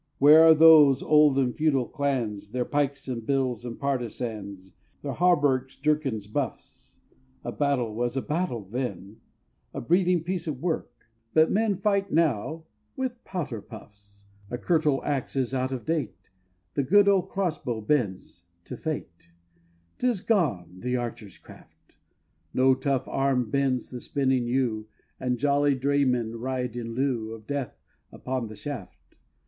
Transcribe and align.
Where 0.17 0.43
are 0.45 0.55
those 0.55 1.03
old 1.03 1.37
and 1.37 1.55
feudal 1.55 1.85
clans, 1.87 2.49
Their 2.53 2.65
pikes, 2.65 3.07
and 3.07 3.23
bills, 3.23 3.63
and 3.63 3.79
partisans, 3.79 4.73
Their 5.03 5.11
hauberks, 5.11 5.75
jerkins, 5.75 6.25
buffs? 6.25 6.97
A 7.43 7.51
battle 7.51 7.93
was 7.93 8.17
a 8.17 8.21
battle 8.23 8.63
then, 8.63 9.17
A 9.75 9.79
breathing 9.79 10.23
piece 10.23 10.47
of 10.47 10.59
work; 10.59 10.89
but 11.35 11.51
men 11.51 11.77
Fight 11.77 12.11
now 12.11 12.63
with 12.95 13.23
powder 13.23 13.61
puffs! 13.61 14.25
The 14.49 14.57
curtal 14.57 15.03
axe 15.05 15.35
is 15.35 15.53
out 15.53 15.71
of 15.71 15.85
date; 15.85 16.31
The 16.73 16.81
good 16.81 17.07
old 17.07 17.29
crossbow 17.29 17.79
bends 17.81 18.41
to 18.65 18.77
Fate; 18.77 19.29
'Tis 19.99 20.21
gone, 20.21 20.79
the 20.79 20.97
archer's 20.97 21.37
craft! 21.37 21.95
No 22.55 22.73
tough 22.73 23.07
arm 23.07 23.51
bends 23.51 23.91
the 23.91 24.01
spinning 24.01 24.47
yew, 24.47 24.87
And 25.19 25.37
jolly 25.37 25.75
draymen 25.75 26.37
ride, 26.39 26.75
in 26.75 26.95
lieu 26.95 27.33
Of 27.33 27.45
Death, 27.45 27.77
upon 28.11 28.47
the 28.47 28.55
shaft! 28.55 29.17